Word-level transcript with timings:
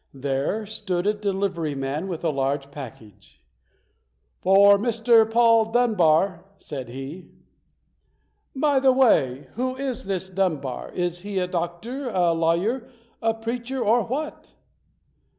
There 0.15 0.65
stood 0.65 1.05
a 1.05 1.13
delivery 1.13 1.75
man 1.75 2.07
with 2.07 2.23
a 2.23 2.31
large 2.31 2.71
package. 2.71 3.39
"For 4.41 4.79
Mr. 4.79 5.29
Paul 5.29 5.71
Dunbar", 5.71 6.43
said 6.57 6.89
he. 6.89 7.29
"By 8.55 8.79
the 8.79 8.91
way, 8.93 9.49
who 9.53 9.75
is 9.75 10.05
this 10.05 10.27
Dunbar? 10.31 10.89
Is 10.93 11.19
he 11.19 11.37
a 11.37 11.45
doctor, 11.45 12.09
a 12.09 12.31
lawyer, 12.33 12.89
a 13.21 13.35
preacher, 13.35 13.79
or 13.79 14.01
what?" 14.01 14.53